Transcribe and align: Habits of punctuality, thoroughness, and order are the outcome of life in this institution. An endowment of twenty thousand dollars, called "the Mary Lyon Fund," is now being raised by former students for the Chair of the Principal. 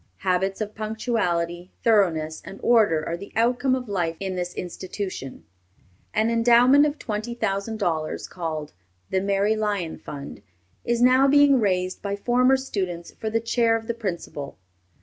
Habits 0.17 0.61
of 0.61 0.73
punctuality, 0.73 1.69
thoroughness, 1.83 2.41
and 2.43 2.59
order 2.63 3.05
are 3.07 3.15
the 3.15 3.31
outcome 3.35 3.75
of 3.75 3.87
life 3.87 4.15
in 4.19 4.35
this 4.35 4.55
institution. 4.55 5.43
An 6.11 6.31
endowment 6.31 6.87
of 6.87 6.97
twenty 6.97 7.35
thousand 7.35 7.77
dollars, 7.77 8.27
called 8.27 8.73
"the 9.11 9.21
Mary 9.21 9.55
Lyon 9.55 9.99
Fund," 9.99 10.41
is 10.83 11.03
now 11.03 11.27
being 11.27 11.59
raised 11.59 12.01
by 12.01 12.15
former 12.15 12.57
students 12.57 13.11
for 13.11 13.29
the 13.29 13.39
Chair 13.39 13.75
of 13.75 13.85
the 13.85 13.93
Principal. 13.93 14.57